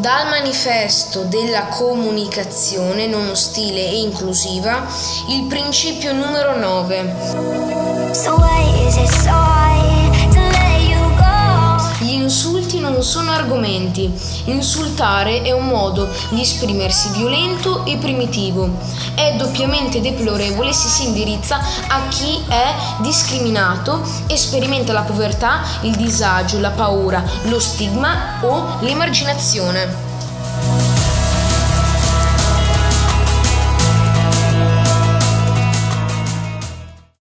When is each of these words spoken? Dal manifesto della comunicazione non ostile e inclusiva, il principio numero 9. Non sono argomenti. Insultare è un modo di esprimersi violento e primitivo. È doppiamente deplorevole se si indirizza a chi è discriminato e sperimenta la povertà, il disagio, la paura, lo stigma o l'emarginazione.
Dal 0.00 0.28
manifesto 0.30 1.24
della 1.24 1.66
comunicazione 1.66 3.06
non 3.06 3.28
ostile 3.28 3.80
e 3.86 4.00
inclusiva, 4.00 4.86
il 5.28 5.44
principio 5.46 6.14
numero 6.14 6.56
9. 6.56 8.10
Non 12.90 13.02
sono 13.02 13.30
argomenti. 13.30 14.12
Insultare 14.44 15.42
è 15.42 15.52
un 15.52 15.66
modo 15.66 16.08
di 16.30 16.40
esprimersi 16.40 17.10
violento 17.12 17.84
e 17.86 17.96
primitivo. 17.96 18.68
È 19.14 19.34
doppiamente 19.36 20.00
deplorevole 20.00 20.72
se 20.72 20.88
si 20.88 21.06
indirizza 21.06 21.58
a 21.88 22.08
chi 22.08 22.42
è 22.48 22.74
discriminato 23.00 24.02
e 24.26 24.36
sperimenta 24.36 24.92
la 24.92 25.02
povertà, 25.02 25.62
il 25.82 25.96
disagio, 25.96 26.58
la 26.58 26.70
paura, 26.70 27.22
lo 27.44 27.60
stigma 27.60 28.38
o 28.42 28.78
l'emarginazione. 28.80 30.09